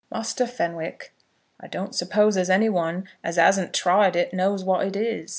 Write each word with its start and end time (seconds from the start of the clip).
"Muster 0.11 0.47
Fenwick, 0.47 1.13
I 1.59 1.67
don't 1.67 1.93
suppose 1.93 2.35
as 2.35 2.49
any 2.49 2.69
one 2.69 3.07
as 3.23 3.37
asn't 3.37 3.71
tried 3.71 4.15
it 4.15 4.33
knows 4.33 4.63
what 4.63 4.83
it 4.87 4.95
is. 4.95 5.29